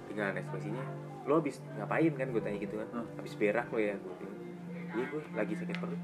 [0.09, 0.85] Dengan ekspresinya
[1.29, 2.12] lo habis ngapain?
[2.16, 2.88] Kan gue tanya gitu kan.
[2.92, 3.07] Hmm.
[3.16, 3.94] habis berak lo ya?
[3.97, 4.37] Gue bilang.
[4.88, 6.01] Iya gue lagi sakit perut.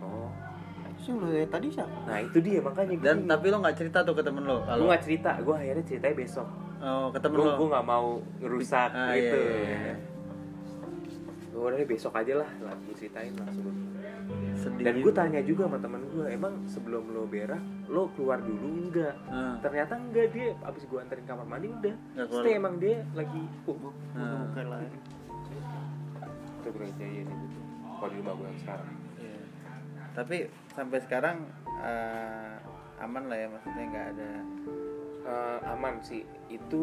[0.00, 0.30] Oh.
[1.00, 1.96] Sih dari tadi siapa?
[2.04, 4.68] Nah itu dia makanya gue Dan tapi lo nggak cerita tuh ke temen lo gue
[4.68, 6.48] kalau nggak cerita gue akhirnya ceritanya besok
[6.80, 7.56] oh, ke temen gue lo.
[7.56, 8.06] gue nggak mau
[8.38, 9.94] ngerusak Ah, gitu iya, iya, iya.
[11.50, 13.66] gue udah besok aja lah lah gue ceritain langsung.
[14.52, 14.84] Sedih.
[14.84, 19.14] dan gue tanya juga sama teman gue emang sebelum lo berak lo keluar dulu enggak
[19.26, 19.58] Ah.
[19.58, 21.94] ternyata enggak dia abis gue anterin kamar mandi udah
[22.28, 24.46] stay emang dia lagi bubuk Ah.
[24.46, 24.80] bukan lah
[26.54, 27.58] itu gue jadian itu
[27.90, 29.40] kalau di rumah gue yang sekarang Iya.
[30.12, 30.36] Tapi
[30.70, 31.36] sampai sekarang
[31.80, 32.54] eh,
[32.98, 34.30] aman lah ya maksudnya nggak ada.
[35.26, 36.24] Eh, aman sih.
[36.48, 36.82] Itu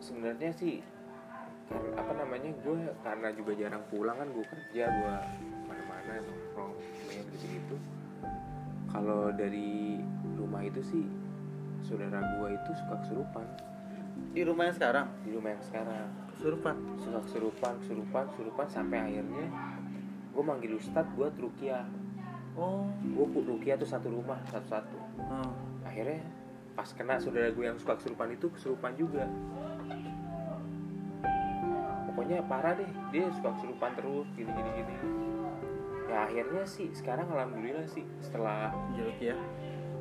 [0.00, 0.80] sebenarnya sih
[1.64, 5.16] karena apa namanya gue karena juga jarang pulang kan gue kerja gue
[5.64, 7.76] mana-mana nongkrong semuanya begitu gitu
[8.92, 9.96] kalau dari
[10.36, 11.08] rumah itu sih
[11.84, 13.46] saudara gue itu suka kesurupan.
[14.32, 15.06] Di rumah yang sekarang?
[15.26, 16.08] Di rumah yang sekarang.
[16.34, 16.76] Kesurupan.
[17.02, 19.46] suka kesurupan kesurupan kesurupan sampai akhirnya
[20.34, 21.84] gue manggil ustadz buat rukiah.
[22.54, 22.86] Oh.
[23.02, 24.98] gue rukiah tuh satu rumah satu-satu.
[25.26, 25.50] Ah.
[25.84, 26.22] akhirnya
[26.74, 29.30] pas kena saudara gue yang suka kesurupan itu kesurupan juga
[32.10, 34.94] pokoknya parah deh dia suka kesurupan terus gini gini gini
[36.10, 39.34] ya akhirnya sih sekarang alhamdulillah sih setelah Jeruk ya.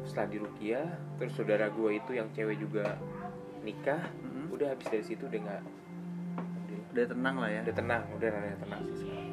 [0.04, 3.00] setelah di Rukiah terus saudara gue itu yang cewek juga
[3.64, 4.52] nikah Mm-mm.
[4.52, 5.64] udah habis dari situ udah nggak
[6.94, 7.62] Udah tenang lah ya.
[7.66, 9.28] udah tenang udah rada tenang sih sekarang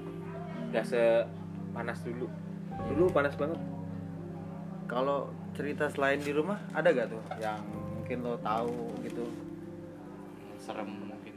[0.71, 2.27] nggak sepanas dulu
[2.95, 3.61] dulu panas banget
[4.91, 7.61] Kalau cerita selain di rumah ada gak tuh yang
[7.97, 9.25] mungkin lo tahu gitu?
[10.61, 11.35] serem mungkin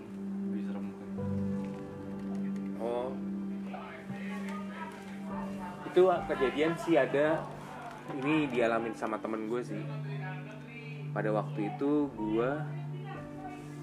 [0.52, 1.10] lebih serem mungkin
[2.84, 3.16] Oh.
[5.88, 7.40] Itu kejadian sih ada
[8.20, 9.80] ini dialamin sama temen gue sih.
[11.16, 12.52] Pada waktu itu gue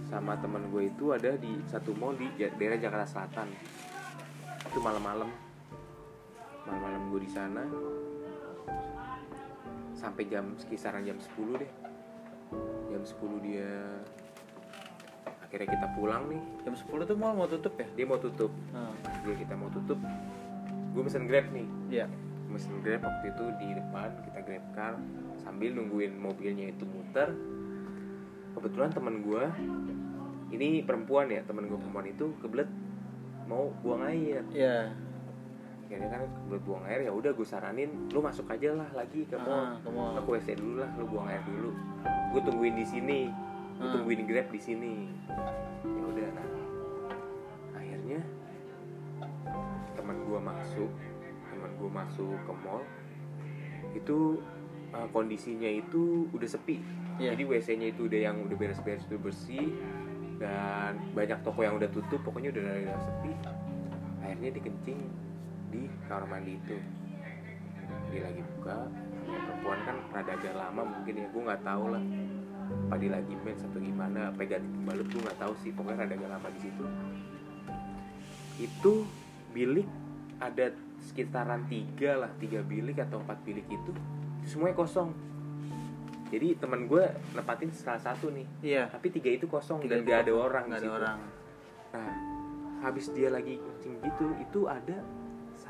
[0.04, 3.48] sama temen gue itu ada di satu mall di daerah Jakarta Selatan.
[4.68, 5.32] Itu malam-malam.
[6.68, 7.64] Malam-malam gue di sana
[10.00, 11.70] sampai jam kisaran jam 10 deh.
[12.88, 13.68] Jam 10 dia
[15.44, 16.40] akhirnya kita pulang nih.
[16.64, 17.84] Jam 10 tuh mal mau tutup ya?
[17.92, 18.88] Dia mau tutup Nah,
[19.20, 20.00] dia kita mau tutup
[20.90, 22.06] gue mesen grab nih iya.
[22.50, 24.94] Gua mesen grab waktu itu di depan kita grab car
[25.38, 27.30] sambil nungguin mobilnya itu muter
[28.58, 29.44] kebetulan teman gue
[30.50, 32.66] ini perempuan ya teman gue perempuan itu kebelet
[33.46, 34.90] mau buang air Iya.
[35.90, 39.34] Akhirnya kan kebelet buang air ya udah gue saranin lu masuk aja lah lagi ke
[39.42, 39.74] mall.
[39.74, 41.74] Ah, ke WC dulu lah lu buang air dulu.
[42.30, 43.20] Gue tungguin di sini
[43.74, 43.90] gue Ah.
[43.98, 45.10] tungguin grab di sini.
[45.82, 46.46] Ya udah nah.
[47.74, 48.22] Akhirnya
[49.98, 50.90] teman gue masuk
[51.50, 52.86] teman gue masuk ke mall
[53.90, 54.38] itu
[54.94, 56.78] uh, kondisinya itu udah sepi.
[57.18, 57.34] Iya.
[57.34, 59.74] jadi WC-nya itu udah yang udah beres-beres udah bersih
[60.38, 63.32] dan banyak toko yang udah tutup pokoknya udah udah sepi.
[64.22, 65.29] Akhirnya dikencing
[65.70, 66.76] di kamar mandi itu.
[68.10, 68.76] Dia lagi buka
[69.30, 72.02] ya perempuan kan rada agak lama mungkin ya gue nggak tahu lah.
[72.90, 76.14] Apa dia lagi mens atau gimana apa ganti pembalut gue nggak tahu sih pokoknya rada
[76.18, 76.84] agak lama di situ.
[78.60, 78.92] Itu
[79.54, 79.88] bilik
[80.42, 83.90] ada sekitaran tiga lah tiga bilik atau empat bilik itu
[84.46, 85.10] semuanya kosong.
[86.30, 88.86] Jadi teman gue nempatin salah satu nih Iya.
[88.86, 91.18] tapi tiga itu kosong Tiga dan gak ada orang nggak di ada orang.
[91.90, 92.12] Nah,
[92.86, 95.02] habis dia lagi kencing gitu, itu ada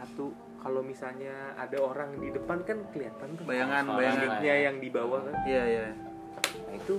[0.01, 4.21] satu kalau misalnya ada orang di depan kan kelihatan tuh Bayangan, Soalnya bayangan.
[4.21, 5.35] biliknya yang di bawah kan.
[5.49, 5.83] Iya, iya.
[6.69, 6.95] Nah, itu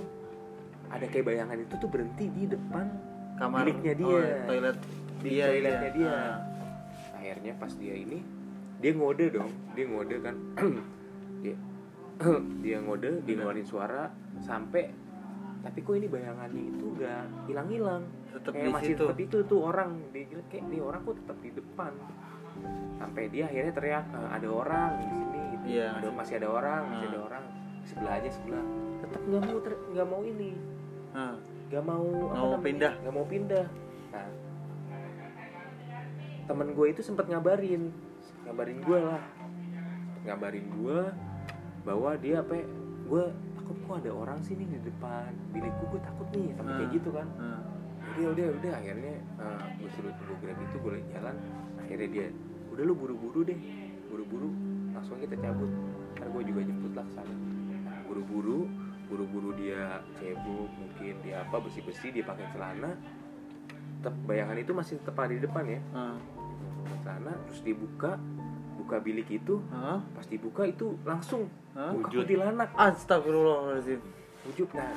[0.90, 2.86] ada kayak bayangan itu tuh berhenti di depan
[3.38, 4.06] Kamar biliknya dia.
[4.06, 4.76] oh, toilet
[5.22, 5.98] Di dia, toiletnya iya.
[5.98, 6.10] dia.
[6.10, 6.36] Ah.
[7.18, 8.18] Akhirnya pas dia ini
[8.82, 10.34] dia ngode dong, dia ngode kan.
[11.46, 11.54] dia
[12.66, 14.10] dia ngode, dia ngeluarin suara
[14.42, 14.90] sampai
[15.62, 18.02] tapi kok ini bayangannya itu nggak hilang-hilang
[18.34, 19.04] kayak di masih situ.
[19.06, 21.92] tetap itu tuh orang dia kayak nih orang kok tetap di depan
[22.94, 25.64] sampai dia akhirnya teriak "Eh, ada orang di sini gitu.
[25.68, 27.10] Iya, ada masih- masih ada orang masih Ah.
[27.10, 27.44] ada orang
[27.82, 28.64] sebelah aja sebelah
[29.00, 29.56] tetap nggak mau
[29.92, 30.50] nggak mau ini
[31.12, 31.34] Ah.
[31.68, 32.62] nggak mau apa mau namanya?
[32.62, 32.92] pindah.
[32.96, 33.66] nggak mau pindah
[34.10, 34.26] nah
[36.42, 37.82] temen gue itu sempat ngabarin
[38.44, 39.22] ngabarin gue lah
[40.22, 41.00] ngabarin gue
[41.82, 42.66] bahwa dia apa ya,
[43.04, 46.92] gue takut kok ada orang sini di depan bilikku gue takut nih sampai kayak Ah.
[46.92, 47.60] gitu kan Ah.
[48.12, 51.36] udah udah udah akhirnya uh, gue suruh tunggu grab itu gue jalan
[51.76, 52.26] akhirnya dia
[52.72, 53.58] udah lu buru-buru deh.
[54.08, 54.48] Buru-buru
[54.96, 55.68] langsung kita cabut.
[56.16, 57.34] Ntar gue juga jemput lah sana.
[57.84, 58.68] Nah, buru-buru
[59.12, 62.96] buru-buru dia cebok mungkin dia apa bersih-bersih dia pakai celana.
[64.00, 65.80] Tetap bayangan itu masih tetap ada di depan ya.
[65.92, 68.16] Pakai celana terus dibuka
[68.80, 69.60] buka bilik itu.
[69.70, 70.00] Ah.
[70.16, 71.92] pas dibuka itu langsung Hah?
[71.92, 72.24] buka Wujud.
[72.24, 74.00] kuntilanak Astagfirullahaladzim.
[74.48, 74.68] Wujud.
[74.72, 74.90] Nah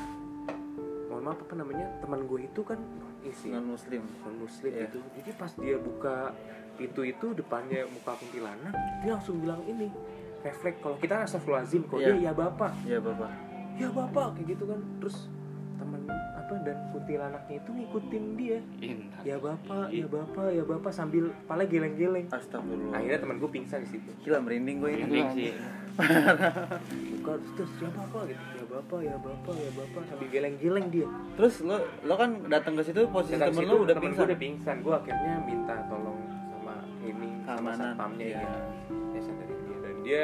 [1.11, 2.79] mohon maaf apa namanya teman gue itu kan
[3.25, 4.01] isi non muslim.
[4.21, 4.85] Non muslim Iya.
[4.85, 4.99] itu.
[5.17, 6.15] Jadi pas dia buka
[6.75, 9.87] pintu itu depannya muka kuntilanak dia langsung bilang ini
[10.43, 12.13] refleks kalau kita astagfirullahaladzim kalau Iya.
[12.13, 12.71] dia ya bapak.
[12.85, 13.31] Ya bapak.
[13.75, 14.79] Ya bapak kayak gitu kan.
[14.99, 15.17] Terus
[16.45, 18.59] apa dan kuntilanaknya itu ngikutin dia.
[18.77, 19.21] Indah.
[19.25, 22.29] ya bapak ya bapak ya bapak sambil kepala geleng-geleng.
[22.29, 22.93] Astagfirullah.
[23.01, 24.09] Akhirnya teman gue pingsan di situ.
[24.21, 25.03] Gila merinding gue ini.
[25.09, 25.51] Merinding sih.
[27.17, 28.43] buka terus, terus ya bapak gitu.
[28.45, 31.07] Ya bapak ya bapak ya bapak sambil geleng-geleng dia.
[31.33, 34.21] Terus lo lo kan datang ke situ posisi Datang temen situ, lo udah temen pingsan?
[34.21, 34.75] gue udah pingsan.
[34.85, 38.43] Gue akhirnya minta tolong sama ini sama satpamnya ya
[39.17, 40.23] ya sadarin dia dan dia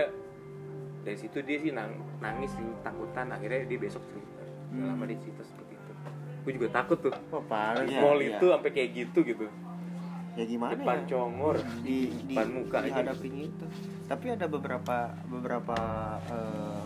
[1.02, 3.34] dari situ dia sih nang, nangis sih takutan.
[3.34, 4.30] Akhirnya dia besok cerita.
[4.72, 4.88] Hmm.
[4.88, 5.42] lama dia cerita
[6.42, 7.14] gue juga takut tuh.
[7.30, 8.38] Wah parah di Iya, mall iya.
[8.38, 9.46] itu sampai kayak gitu gitu.
[10.32, 11.08] Ya gimana depan ya?
[11.12, 12.88] Congor di, di depan muka aja.
[13.04, 13.66] dihadapin itu.
[14.08, 15.78] Tapi ada beberapa beberapa
[16.32, 16.84] eh,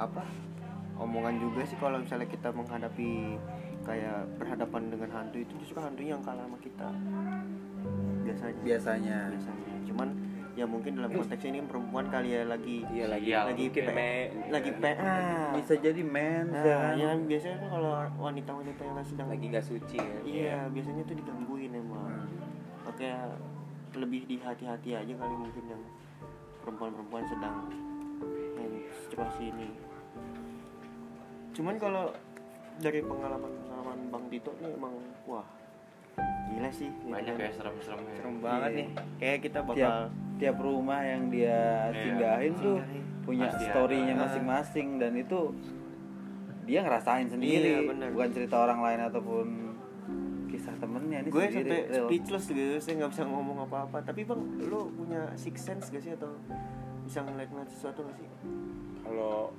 [0.00, 0.24] apa?
[0.94, 3.36] Omongan juga sih kalau misalnya kita menghadapi
[3.84, 6.88] kayak berhadapan dengan hantu itu justru hantunya yang kalah sama kita.
[8.24, 8.60] Biasanya.
[8.64, 9.18] Biasanya.
[9.34, 9.74] Biasanya.
[9.84, 10.08] Cuman
[10.54, 13.44] ya mungkin dalam konteks ini perempuan kali ya lagi iya lagi Sial.
[13.44, 14.10] lagi mungkin me,
[14.48, 15.18] lagi PA
[15.52, 16.92] bisa jadi men nah, ya kan?
[16.94, 21.16] ya kan biasanya tuh kalau wanita-wanita yang sedang lagi nggak suci ya iya biasanya tuh
[21.16, 22.86] digangguin emang Hmm.
[22.86, 23.06] oke
[23.94, 25.82] lebih di hati-hati aja kali mungkin yang
[26.60, 27.66] perempuan-perempuan sedang
[28.54, 29.68] yang situasi ini
[31.50, 32.10] cuman kalau
[32.76, 35.46] dari pengalaman-pengalaman Bang Tito nih emang wah
[36.46, 37.42] gila sih gitu Banyak kan.
[37.42, 38.14] ya serem-seremnya.
[38.16, 38.76] serem banget Iya.
[38.76, 39.94] nih kayak kita bakal tiap
[40.42, 42.02] rumah yang dia Iya.
[42.04, 42.78] singgahin tuh
[43.24, 45.54] punya storynya masing-masing dan itu
[46.64, 47.80] dia ngerasain sendiri.
[47.84, 48.08] Iya, benar.
[48.12, 49.46] bukan cerita orang lain ataupun
[50.48, 53.98] kisah temennya ini gue sendiri sampai speechless gitu saya nggak bisa ngomong apa-apa.
[54.04, 56.30] Tapi bang lo punya six sense gak sih atau
[57.04, 58.28] bisa ngeliat-ngeliat sesuatu gak sih?
[59.02, 59.52] Kalau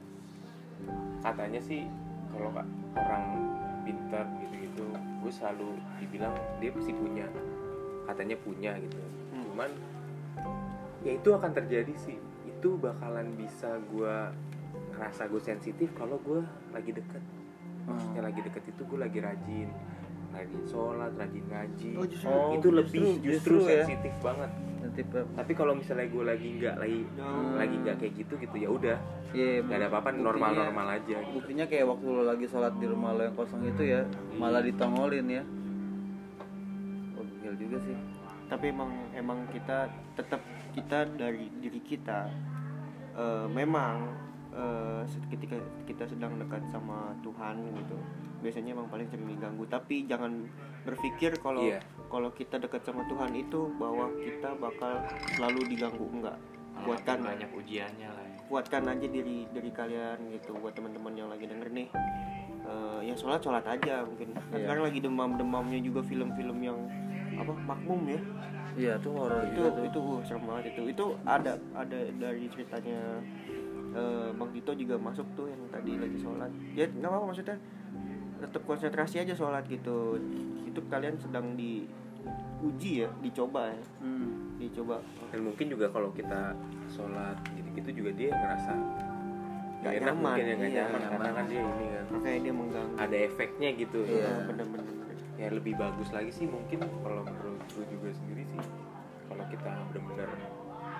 [1.22, 1.82] katanya sih
[2.32, 3.26] kalau nggak orang
[3.86, 5.70] pintar gitu-gitu gue selalu
[6.02, 7.26] dibilang dia pasti punya.
[8.06, 9.02] Katanya punya gitu.
[9.34, 9.44] Hmm.
[9.52, 9.70] cuman
[11.02, 12.17] ya itu akan terjadi sih.
[12.45, 14.15] Itu bakalan bisa gue
[14.91, 17.21] ngerasa gue sensitif kalau gue lagi deket.
[17.86, 18.28] Maksudnya Hmm.
[18.28, 19.69] lagi deket itu gue lagi rajin
[20.32, 21.91] rajin sholat rajin ngaji.
[21.95, 23.84] Oh, justru- Oh, itu justru- lebih justru, justru ya.
[23.84, 24.52] sensitif banget.
[24.86, 27.58] Tipe tapi kalau misalnya gue lagi nggak lagi Hmm.
[27.58, 28.98] lagi nggak kayak gitu gitu ya udah.
[29.34, 31.36] Iya, nggak ada apa-apa normal normal aja gitu.
[31.36, 35.28] buktinya kayak waktu lo lagi sholat di rumah lo yang kosong itu ya malah ditongolin
[35.28, 35.43] ya.
[37.15, 37.95] Oh juga sih
[38.45, 42.29] tapi emang emang kita tetap kita dari diri kita
[43.13, 44.12] eh, memang
[44.51, 47.97] eh, ketika kita sedang dekat sama Tuhan gitu
[48.38, 50.45] biasanya emang paling sering diganggu tapi jangan
[50.84, 51.81] berpikir kalau Iya.
[52.08, 55.01] kalau kita dekat sama Tuhan itu bahwa kita bakal
[55.34, 56.38] selalu diganggu enggak
[56.75, 58.38] Malah buatkan banyak ujiannya lah ya.
[58.45, 61.89] kuatkan aja diri dari kalian gitu buat teman-teman yang lagi denger nih
[62.65, 64.65] Eh, ya sholat sholat aja mungkin Kan Iya.
[64.65, 66.73] sekarang lagi demam demamnya juga film-film yang
[67.39, 68.21] apa makmum ya?
[68.76, 69.84] Iya tuh horor itu juga tuh.
[69.88, 70.82] itu uh, serem banget itu.
[70.91, 73.24] Itu ada ada dari ceritanya
[73.95, 76.52] eh, bang Tito juga masuk tuh yang tadi lagi sholat.
[76.76, 77.58] Ya nggak apa maksudnya
[78.43, 80.19] tetap konsentrasi aja sholat gitu.
[80.67, 83.84] Itu kalian sedang diuji ya dicoba ya.
[84.04, 84.60] Hmm.
[84.60, 85.00] dicoba.
[85.32, 86.56] Dan mungkin juga kalau kita
[86.91, 88.74] sholat gitu-gitu juga dia ngerasa
[89.86, 91.02] Nggak nggak enak nyaman, mungkin ya nggak iya, nyaman.
[91.06, 92.95] Karena kan dia ini kan makanya dia mengganggu.
[92.98, 94.00] ada efeknya gitu.
[94.02, 94.26] Iya.
[94.26, 94.94] Eh, bener-bener
[95.36, 98.62] ya lebih bagus lagi sih mungkin kalau menurut gue juga sendiri sih
[99.26, 100.30] kalau kita benar-benar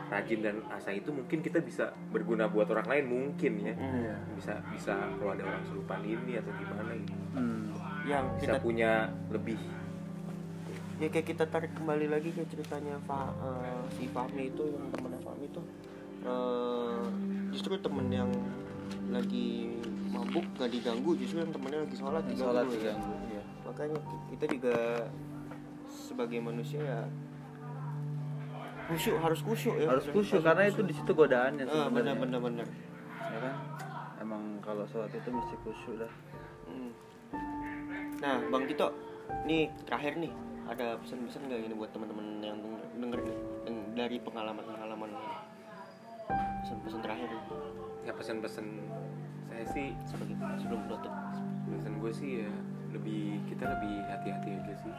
[0.06, 4.15] rajin dan asa itu mungkin kita bisa berguna buat orang lain mungkin ya Iya.
[4.36, 7.74] bisa bisa kalau ada orang serupan ini atau gimana gitu Hmm.
[8.06, 8.91] yang bisa kita punya
[9.28, 9.58] lebih
[10.95, 15.19] ya kayak kita tarik kembali lagi ke ceritanya Fa, eh, si Fahmi itu yang temennya
[15.19, 15.62] Fahmi itu
[16.24, 17.04] eh,
[17.50, 18.30] justru temen yang
[19.10, 19.74] lagi
[20.08, 22.74] mabuk gak diganggu justru yang temennya lagi sholat diganggu, sholat ya.
[22.74, 23.14] diganggu.
[23.65, 24.75] Makanya ki- kita juga
[25.88, 27.01] sebagai manusia ya
[28.86, 29.89] khusyuk harus khusyuk ya.
[29.89, 32.13] Harus khusyuk karena itu di situ godaannya Ah, sebenarnya.
[32.13, 32.67] bener bener bener
[33.25, 33.56] ya kan?
[34.17, 36.12] Emang kalau sholat itu mesti khusyuk dah.
[36.65, 36.91] Hmm.
[38.15, 38.88] nah bang Tito
[39.43, 40.34] nih terakhir nih.
[40.65, 43.38] Ada pesan-pesan gak ini buat teman-teman yang denger, denger nih?
[43.95, 45.12] Dari pengalaman-pengalaman
[46.60, 47.43] pesan-pesan terakhir nih,
[48.04, 48.65] ya pesan-pesan
[49.45, 51.13] saya sih sebagai sebelum penutup
[51.71, 52.51] pesan gue sih ya
[52.95, 54.95] lebih kita lebih hati-hati aja sih.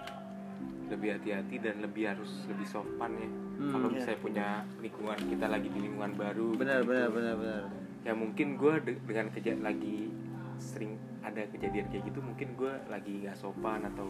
[0.87, 3.29] Lebih hati-hati dan lebih harus lebih sopan ya.
[3.57, 3.95] Hmm, kalau iya.
[3.97, 4.49] misalnya punya
[4.85, 6.93] lingkungan kita lagi di lingkungan baru benar gitu.
[6.93, 7.63] benar benar benar
[8.07, 10.15] ya mungkin gue dengan keja lagi
[10.63, 10.95] sering
[11.27, 14.07] ada kejadian kayak gitu mungkin gue lagi nggak sopan atau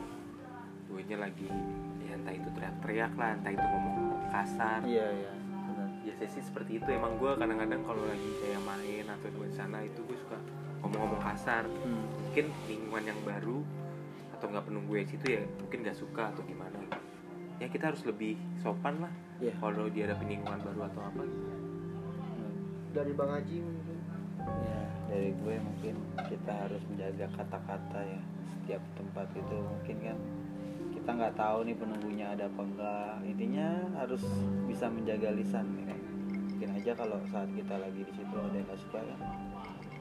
[0.86, 1.48] gue nya lagi
[2.04, 3.96] ya entah itu teriak-teriak lah entah itu ngomong
[4.30, 4.80] kasar.
[4.84, 5.88] Iya iya benar.
[6.04, 6.88] Biasanya sih seperti itu.
[6.92, 10.38] Emang gue kadang-kadang kalau lagi kayak main atau di sana itu gue suka
[10.84, 11.64] ngomong-ngomong kasar.
[11.66, 12.06] Hmm.
[12.36, 13.58] Mungkin lingkungan yang baru
[14.36, 17.00] atau nggak penunggu yang situ ya mungkin nggak suka atau gimana gitu.
[17.64, 19.08] ya kita harus lebih sopan lah
[19.40, 19.56] Iya.
[19.56, 21.48] kalau dia ada lingkungan baru atau apa gitu.
[22.92, 23.96] dari bang Haji mungkin
[24.68, 25.94] ya dari gue mungkin
[26.28, 28.20] kita harus menjaga kata-kata ya
[28.52, 30.18] setiap tempat itu mungkin kan
[30.92, 34.20] kita nggak tahu nih penunggunya ada apa enggak intinya harus
[34.68, 36.00] bisa menjaga lisan ya kan
[36.52, 39.20] mungkin aja kalau saat kita lagi di situ ada yang nggak suka kan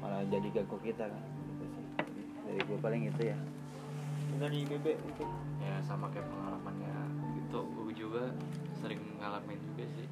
[0.04, 1.24] malah jadi ganggu kita kan
[2.46, 3.38] dari gue paling itu ya.
[4.40, 5.28] Dari bebek mungkin.
[5.62, 6.96] Ya sama kayak pengalamannya.
[7.46, 8.24] Itu gue juga
[8.78, 10.08] sering ngalamin juga sih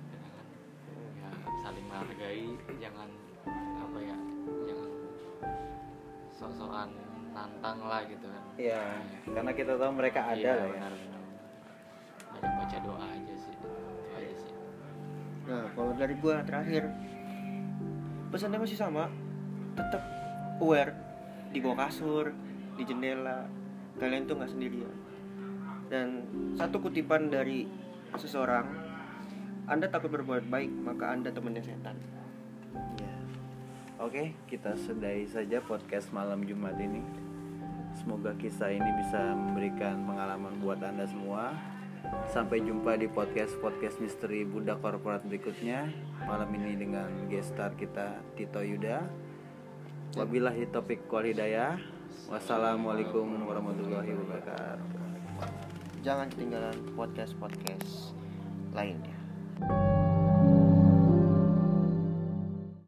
[1.19, 1.29] ya
[1.61, 2.47] saling menghargai.
[2.81, 3.09] Jangan
[3.79, 4.17] apa ya
[4.67, 4.89] jangan
[6.33, 6.89] sok-sokan
[7.33, 8.43] nantang lah gitu kan.
[8.57, 8.81] Iya,
[9.25, 10.73] karena kita tahu mereka ada Iya, lah ya.
[10.77, 11.21] benar benar
[12.33, 13.53] banyak baca doa aja sih.
[13.55, 13.69] Itu
[14.13, 14.53] aja sih.
[15.49, 16.83] Nah kalau dari gua terakhir
[18.29, 19.09] pesannya masih sama.
[19.73, 20.05] Tetap
[20.61, 20.93] aware
[21.53, 22.33] di bawah kasur
[22.75, 23.45] di jendela
[24.01, 24.95] kalian tuh nggak sendirian
[25.87, 26.25] dan
[26.57, 27.69] satu kutipan dari
[28.17, 28.65] seseorang
[29.69, 31.95] anda takut berbuat baik maka anda temannya setan
[32.73, 33.15] Iya.
[34.01, 37.05] Oke, kita sudahi saja podcast malam Jumat ini.
[37.93, 41.53] Semoga kisah ini bisa memberikan pengalaman buat Anda semua.
[42.33, 45.87] Sampai jumpa di podcast-podcast misteri Buddha Korporat berikutnya.
[46.25, 49.05] Malam ini dengan guest star kita Tito Yuda.
[50.13, 51.77] Wabillahi topik wal hidayah.
[52.29, 55.03] Wassalamualaikum warahmatullahi wabarakatuh.
[56.03, 58.11] jangan ketinggalan podcast podcast
[58.75, 59.15] lainnya